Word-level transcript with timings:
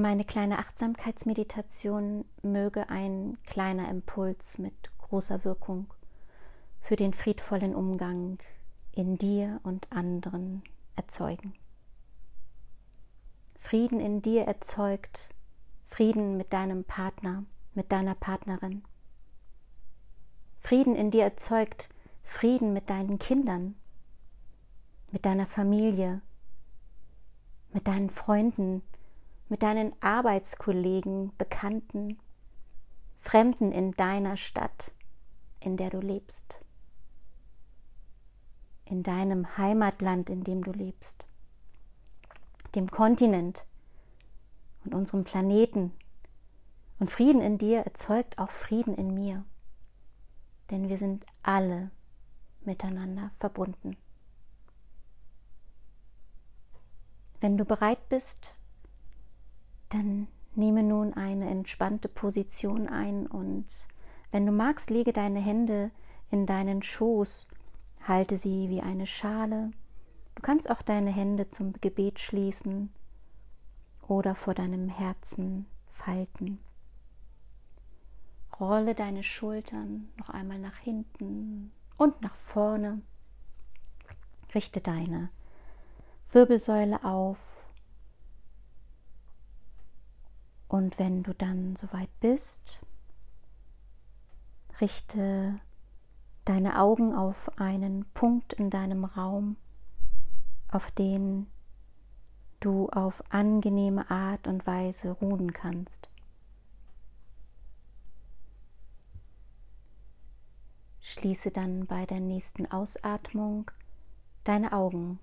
Meine 0.00 0.22
kleine 0.22 0.60
Achtsamkeitsmeditation 0.60 2.24
möge 2.44 2.88
ein 2.88 3.36
kleiner 3.42 3.90
Impuls 3.90 4.56
mit 4.56 4.96
großer 4.98 5.44
Wirkung 5.44 5.92
für 6.80 6.94
den 6.94 7.12
friedvollen 7.12 7.74
Umgang 7.74 8.38
in 8.92 9.18
dir 9.18 9.58
und 9.64 9.90
anderen 9.90 10.62
erzeugen. 10.94 11.52
Frieden 13.58 13.98
in 13.98 14.22
dir 14.22 14.44
erzeugt 14.44 15.34
Frieden 15.88 16.36
mit 16.36 16.52
deinem 16.52 16.84
Partner, 16.84 17.42
mit 17.74 17.90
deiner 17.90 18.14
Partnerin. 18.14 18.84
Frieden 20.60 20.94
in 20.94 21.10
dir 21.10 21.24
erzeugt 21.24 21.88
Frieden 22.22 22.72
mit 22.72 22.88
deinen 22.88 23.18
Kindern, 23.18 23.74
mit 25.10 25.26
deiner 25.26 25.48
Familie, 25.48 26.20
mit 27.72 27.88
deinen 27.88 28.10
Freunden, 28.10 28.82
mit 29.48 29.62
deinen 29.62 29.92
Arbeitskollegen, 30.02 31.36
Bekannten, 31.36 32.18
Fremden 33.20 33.72
in 33.72 33.92
deiner 33.92 34.36
Stadt, 34.36 34.92
in 35.60 35.76
der 35.76 35.90
du 35.90 36.00
lebst, 36.00 36.56
in 38.84 39.02
deinem 39.02 39.58
Heimatland, 39.58 40.30
in 40.30 40.44
dem 40.44 40.62
du 40.62 40.72
lebst, 40.72 41.26
dem 42.74 42.90
Kontinent 42.90 43.64
und 44.84 44.94
unserem 44.94 45.24
Planeten. 45.24 45.92
Und 46.98 47.10
Frieden 47.10 47.40
in 47.40 47.58
dir 47.58 47.80
erzeugt 47.80 48.38
auch 48.38 48.50
Frieden 48.50 48.94
in 48.94 49.14
mir, 49.14 49.44
denn 50.70 50.88
wir 50.88 50.98
sind 50.98 51.24
alle 51.42 51.90
miteinander 52.62 53.30
verbunden. 53.38 53.96
Wenn 57.40 57.56
du 57.56 57.64
bereit 57.64 58.08
bist, 58.08 58.52
dann 59.88 60.28
nehme 60.54 60.82
nun 60.82 61.14
eine 61.14 61.48
entspannte 61.48 62.08
Position 62.08 62.88
ein 62.88 63.26
und 63.26 63.66
wenn 64.30 64.44
du 64.44 64.52
magst, 64.52 64.90
lege 64.90 65.12
deine 65.12 65.40
Hände 65.40 65.90
in 66.30 66.46
deinen 66.46 66.82
Schoß, 66.82 67.46
halte 68.06 68.36
sie 68.36 68.68
wie 68.68 68.82
eine 68.82 69.06
Schale. 69.06 69.70
Du 70.34 70.42
kannst 70.42 70.70
auch 70.70 70.82
deine 70.82 71.10
Hände 71.10 71.48
zum 71.48 71.72
Gebet 71.80 72.20
schließen 72.20 72.90
oder 74.06 74.34
vor 74.34 74.54
deinem 74.54 74.88
Herzen 74.88 75.66
falten. 75.92 76.58
Rolle 78.60 78.94
deine 78.94 79.22
Schultern 79.22 80.08
noch 80.16 80.30
einmal 80.30 80.58
nach 80.58 80.76
hinten 80.78 81.72
und 81.96 82.20
nach 82.22 82.34
vorne. 82.34 83.00
Richte 84.54 84.80
deine 84.80 85.30
Wirbelsäule 86.32 87.04
auf 87.04 87.57
Und 90.68 90.98
wenn 90.98 91.22
du 91.22 91.32
dann 91.34 91.76
soweit 91.76 92.10
bist, 92.20 92.80
richte 94.80 95.58
deine 96.44 96.78
Augen 96.78 97.14
auf 97.14 97.50
einen 97.58 98.04
Punkt 98.12 98.52
in 98.52 98.70
deinem 98.70 99.04
Raum, 99.04 99.56
auf 100.70 100.90
den 100.90 101.46
du 102.60 102.88
auf 102.90 103.22
angenehme 103.30 104.10
Art 104.10 104.46
und 104.46 104.66
Weise 104.66 105.10
ruhen 105.10 105.52
kannst. 105.52 106.08
Schließe 111.00 111.50
dann 111.50 111.86
bei 111.86 112.04
der 112.04 112.20
nächsten 112.20 112.70
Ausatmung 112.70 113.70
deine 114.44 114.72
Augen 114.72 115.18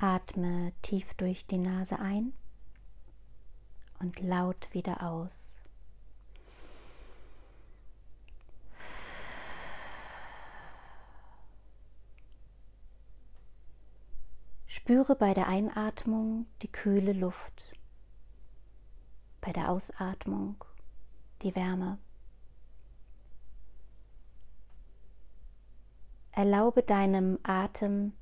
Atme 0.00 0.72
tief 0.82 1.12
durch 1.14 1.44
die 1.46 1.58
Nase 1.58 1.98
ein 1.98 2.32
und 3.98 4.20
laut 4.20 4.72
wieder 4.72 5.02
aus. 5.02 5.44
Spüre 14.68 15.16
bei 15.16 15.34
der 15.34 15.48
Einatmung 15.48 16.46
die 16.62 16.70
kühle 16.70 17.12
Luft, 17.12 17.74
bei 19.40 19.52
der 19.52 19.68
Ausatmung 19.68 20.64
die 21.42 21.54
Wärme. 21.56 21.98
Erlaube 26.30 26.84
deinem 26.84 27.40
Atem 27.42 28.12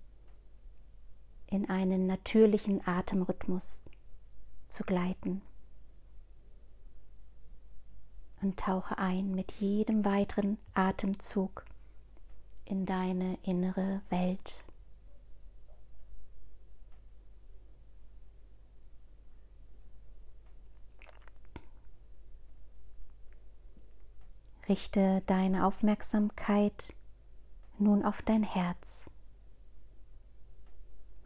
in 1.56 1.70
einen 1.70 2.06
natürlichen 2.06 2.86
Atemrhythmus 2.86 3.88
zu 4.68 4.84
gleiten. 4.84 5.40
Und 8.42 8.60
tauche 8.60 8.98
ein 8.98 9.34
mit 9.34 9.52
jedem 9.52 10.04
weiteren 10.04 10.58
Atemzug 10.74 11.64
in 12.66 12.84
deine 12.84 13.38
innere 13.42 14.02
Welt. 14.10 14.62
Richte 24.68 25.22
deine 25.26 25.64
Aufmerksamkeit 25.64 26.92
nun 27.78 28.04
auf 28.04 28.20
dein 28.20 28.42
Herz. 28.42 29.08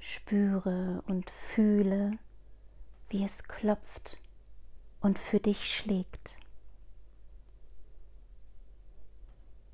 Spüre 0.01 1.05
und 1.07 1.29
fühle, 1.29 2.13
wie 3.11 3.23
es 3.23 3.45
klopft 3.45 4.19
und 5.01 5.19
für 5.19 5.41
dich 5.41 5.73
schlägt. 5.73 6.35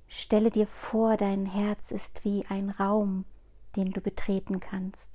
Stelle 0.09 0.50
dir 0.50 0.66
vor, 0.66 1.16
dein 1.16 1.47
Herz 1.47 1.92
ist 1.92 2.25
wie 2.25 2.44
ein 2.47 2.70
Raum, 2.70 3.25
den 3.76 3.92
du 3.92 4.00
betreten 4.00 4.59
kannst. 4.59 5.12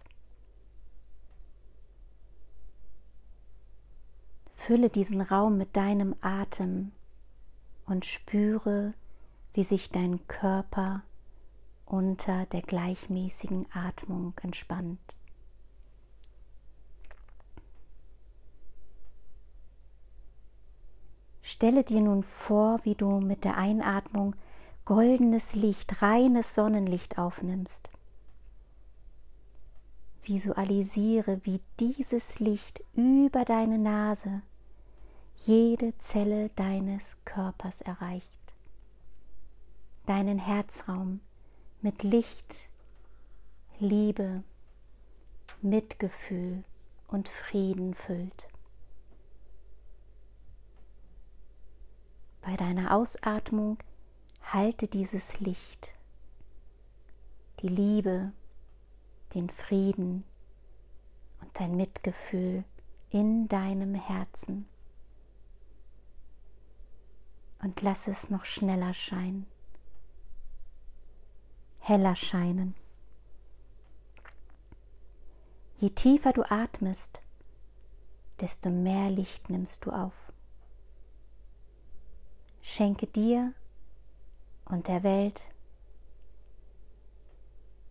Fülle 4.55 4.89
diesen 4.89 5.19
Raum 5.19 5.57
mit 5.57 5.75
deinem 5.75 6.15
Atem 6.21 6.93
und 7.85 8.05
spüre, 8.05 8.93
wie 9.53 9.63
sich 9.63 9.89
dein 9.89 10.25
Körper 10.27 11.03
unter 11.91 12.45
der 12.45 12.61
gleichmäßigen 12.61 13.65
Atmung 13.73 14.33
entspannt. 14.41 14.99
Stelle 21.41 21.83
dir 21.83 21.99
nun 21.99 22.23
vor, 22.23 22.79
wie 22.83 22.95
du 22.95 23.19
mit 23.19 23.43
der 23.43 23.57
Einatmung 23.57 24.35
goldenes 24.85 25.53
Licht, 25.53 26.01
reines 26.01 26.55
Sonnenlicht 26.55 27.17
aufnimmst. 27.17 27.89
Visualisiere, 30.23 31.41
wie 31.43 31.59
dieses 31.79 32.39
Licht 32.39 32.81
über 32.93 33.43
deine 33.43 33.77
Nase 33.77 34.43
jede 35.35 35.97
Zelle 35.97 36.49
deines 36.55 37.17
Körpers 37.25 37.81
erreicht, 37.81 38.53
deinen 40.05 40.39
Herzraum, 40.39 41.19
mit 41.81 42.03
Licht, 42.03 42.69
Liebe, 43.79 44.43
Mitgefühl 45.61 46.63
und 47.07 47.27
Frieden 47.27 47.95
füllt. 47.95 48.47
Bei 52.41 52.55
deiner 52.55 52.95
Ausatmung 52.95 53.77
halte 54.43 54.87
dieses 54.87 55.39
Licht, 55.39 55.89
die 57.61 57.67
Liebe, 57.67 58.31
den 59.33 59.49
Frieden 59.49 60.23
und 61.41 61.59
dein 61.59 61.75
Mitgefühl 61.75 62.63
in 63.09 63.47
deinem 63.47 63.95
Herzen 63.95 64.67
und 67.63 67.81
lass 67.81 68.07
es 68.07 68.29
noch 68.29 68.45
schneller 68.45 68.93
scheinen 68.93 69.47
heller 71.81 72.15
scheinen. 72.15 72.75
Je 75.79 75.89
tiefer 75.89 76.31
du 76.31 76.43
atmest, 76.43 77.21
desto 78.39 78.69
mehr 78.69 79.09
Licht 79.09 79.49
nimmst 79.49 79.85
du 79.85 79.91
auf. 79.91 80.31
Schenke 82.61 83.07
dir 83.07 83.53
und 84.65 84.87
der 84.87 85.03
Welt 85.03 85.41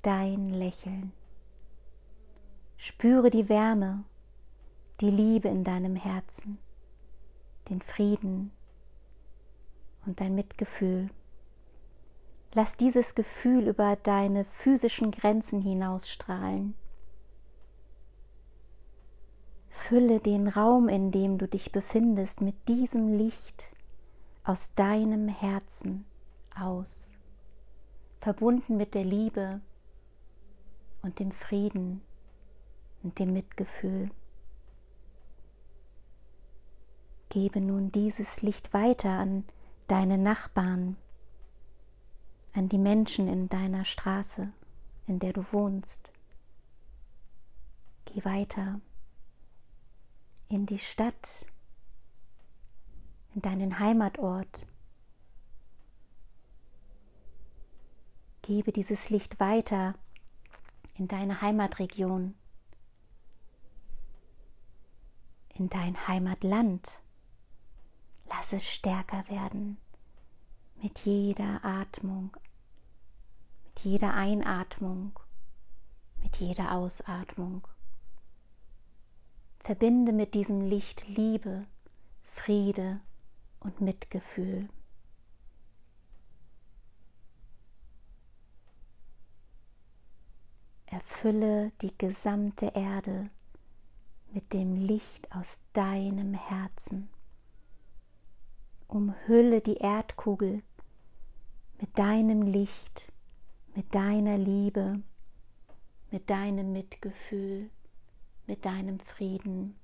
dein 0.02 0.50
Lächeln. 0.50 1.12
Spüre 2.76 3.30
die 3.30 3.48
Wärme, 3.48 4.04
die 5.00 5.10
Liebe 5.10 5.48
in 5.48 5.64
deinem 5.64 5.96
Herzen, 5.96 6.58
den 7.68 7.82
Frieden 7.82 8.52
und 10.06 10.20
dein 10.20 10.34
Mitgefühl. 10.34 11.10
Lass 12.52 12.76
dieses 12.76 13.14
Gefühl 13.14 13.68
über 13.68 13.96
deine 13.96 14.44
physischen 14.44 15.12
Grenzen 15.12 15.60
hinausstrahlen. 15.60 16.74
Fülle 19.68 20.20
den 20.20 20.48
Raum, 20.48 20.88
in 20.88 21.10
dem 21.12 21.38
du 21.38 21.46
dich 21.46 21.72
befindest, 21.72 22.40
mit 22.40 22.68
diesem 22.68 23.16
Licht 23.16 23.70
aus 24.44 24.74
deinem 24.74 25.28
Herzen 25.28 26.04
aus, 26.58 27.10
verbunden 28.20 28.76
mit 28.76 28.94
der 28.94 29.04
Liebe 29.04 29.60
und 31.02 31.18
dem 31.18 31.30
Frieden 31.30 32.02
und 33.02 33.18
dem 33.18 33.32
Mitgefühl. 33.32 34.10
Gebe 37.28 37.60
nun 37.60 37.92
dieses 37.92 38.42
Licht 38.42 38.74
weiter 38.74 39.10
an 39.10 39.44
deine 39.86 40.18
Nachbarn, 40.18 40.96
an 42.52 42.68
die 42.68 42.78
Menschen 42.78 43.28
in 43.28 43.48
deiner 43.48 43.84
Straße, 43.84 44.52
in 45.06 45.18
der 45.18 45.32
du 45.32 45.44
wohnst. 45.52 46.10
Geh 48.06 48.24
weiter 48.24 48.80
in 50.48 50.66
die 50.66 50.80
Stadt, 50.80 51.46
in 53.34 53.42
deinen 53.42 53.78
Heimatort. 53.78 54.66
Gebe 58.42 58.72
dieses 58.72 59.10
Licht 59.10 59.38
weiter 59.38 59.94
in 60.94 61.06
deine 61.06 61.40
Heimatregion, 61.40 62.34
in 65.54 65.68
dein 65.68 66.08
Heimatland. 66.08 66.90
Lass 68.28 68.52
es 68.52 68.68
stärker 68.68 69.28
werden 69.28 69.78
mit 70.82 71.00
jeder 71.00 71.64
Atmung, 71.64 72.36
mit 73.64 73.80
jeder 73.84 74.14
Einatmung, 74.14 75.18
mit 76.22 76.36
jeder 76.36 76.72
Ausatmung. 76.72 77.66
Verbinde 79.60 80.12
mit 80.12 80.34
diesem 80.34 80.62
Licht 80.62 81.06
Liebe, 81.06 81.66
Friede 82.22 83.00
und 83.60 83.80
Mitgefühl. 83.80 84.68
Erfülle 90.86 91.72
die 91.82 91.96
gesamte 91.96 92.72
Erde 92.74 93.30
mit 94.32 94.52
dem 94.52 94.74
Licht 94.76 95.30
aus 95.32 95.60
deinem 95.72 96.34
Herzen. 96.34 97.10
Umhülle 98.88 99.60
die 99.60 99.76
Erdkugel 99.76 100.62
mit 101.80 101.98
deinem 101.98 102.42
Licht, 102.42 103.12
mit 103.74 103.94
deiner 103.94 104.36
Liebe, 104.36 105.02
mit 106.10 106.28
deinem 106.28 106.72
Mitgefühl, 106.72 107.70
mit 108.46 108.64
deinem 108.64 109.00
Frieden 109.00 109.76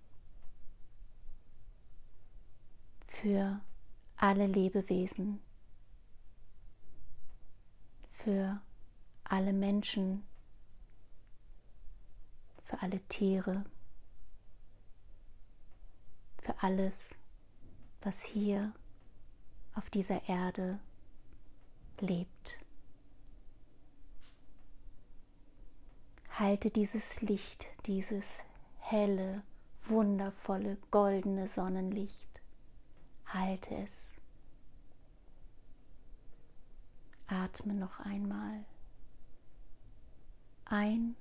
für 3.07 3.61
alle 4.17 4.47
Lebewesen, 4.47 5.41
für 8.25 8.61
alle 9.25 9.53
Menschen, 9.53 10.25
für 12.65 12.83
alle 12.83 13.01
Tiere, 13.09 13.65
für 16.43 16.63
alles, 16.63 16.95
was 18.03 18.23
hier 18.23 18.73
auf 19.75 19.89
dieser 19.91 20.29
Erde 20.29 20.79
lebt. 22.01 22.59
Halte 26.31 26.71
dieses 26.71 27.21
Licht, 27.21 27.65
dieses 27.87 28.25
helle, 28.79 29.43
wundervolle, 29.87 30.77
goldene 30.91 31.49
Sonnenlicht. 31.49 32.29
Halte 33.27 33.75
es. 33.75 33.91
Atme 37.29 37.75
noch 37.75 37.99
einmal 38.01 38.65
ein 40.67 41.17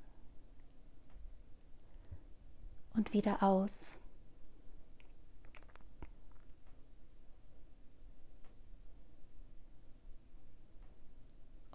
und 2.93 3.13
wieder 3.13 3.41
aus. 3.43 3.91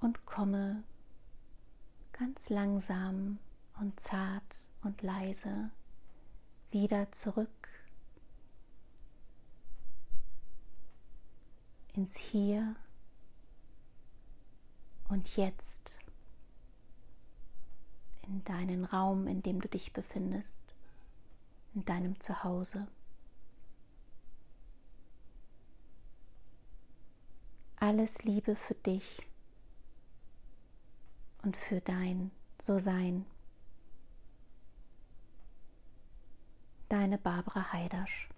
Und 0.01 0.25
komme 0.27 0.83
ganz 2.13 2.49
langsam 2.49 3.39
und 3.79 3.99
zart 4.01 4.67
und 4.83 5.01
leise 5.03 5.71
wieder 6.71 7.11
zurück 7.13 7.69
ins 11.95 12.17
Hier 12.17 12.77
und 15.09 15.37
Jetzt, 15.37 15.97
in 18.23 18.45
deinen 18.45 18.85
Raum, 18.85 19.27
in 19.27 19.43
dem 19.43 19.61
du 19.61 19.69
dich 19.69 19.93
befindest, 19.93 20.59
in 21.75 21.85
deinem 21.85 22.21
Zuhause. 22.21 22.87
Alles 27.77 28.23
Liebe 28.23 28.57
für 28.57 28.75
dich 28.75 29.30
und 31.43 31.57
für 31.57 31.81
dein 31.81 32.31
So-Sein. 32.61 33.25
Deine 36.89 37.19
Barbara 37.19 37.73
Heidasch. 37.73 38.29